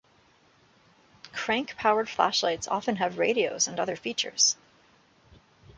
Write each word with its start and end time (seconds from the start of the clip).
Crank 1.31 1.75
powered 1.77 2.09
flashlights 2.09 2.67
often 2.67 2.95
have 2.95 3.19
radios 3.19 3.67
and 3.67 3.79
other 3.79 3.95
features. 3.95 4.57